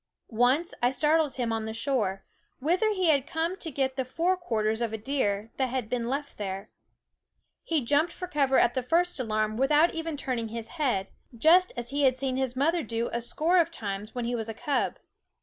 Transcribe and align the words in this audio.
Once 0.29 0.73
I 0.81 0.89
startled 0.89 1.35
him 1.35 1.53
on 1.53 1.65
the 1.65 1.75
shore, 1.75 2.25
whither 2.57 2.89
he 2.89 3.09
had 3.09 3.27
come 3.27 3.55
to 3.59 3.69
get 3.69 3.97
the 3.97 4.03
fore 4.03 4.35
quarters 4.35 4.81
of 4.81 4.91
a 4.93 4.97
deer 4.97 5.51
that 5.57 5.69
had 5.69 5.89
been 5.91 6.07
left 6.09 6.39
there. 6.39 6.71
He 7.61 7.85
jumped 7.85 8.11
for 8.11 8.27
cover 8.27 8.57
at 8.57 8.73
the 8.73 8.81
first 8.81 9.19
alarm 9.19 9.57
without 9.57 9.93
even 9.93 10.17
turning 10.17 10.47
his 10.47 10.69
head, 10.69 11.11
just 11.37 11.71
as 11.77 11.91
he 11.91 12.01
had 12.01 12.17
seen 12.17 12.35
his 12.35 12.55
mother 12.55 12.81
do 12.81 13.11
a 13.13 13.21
score 13.21 13.57
of 13.59 13.69
times 13.69 14.15
when 14.15 14.25
he 14.25 14.33
was 14.33 14.49
a 14.49 14.55
cub. 14.55 14.97